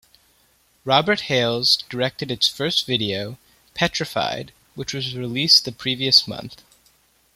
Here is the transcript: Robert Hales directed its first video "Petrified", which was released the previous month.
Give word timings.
Robert 0.83 1.21
Hales 1.29 1.77
directed 1.87 2.31
its 2.31 2.47
first 2.47 2.87
video 2.87 3.37
"Petrified", 3.75 4.51
which 4.73 4.95
was 4.95 5.15
released 5.15 5.63
the 5.63 5.71
previous 5.71 6.27
month. 6.27 6.63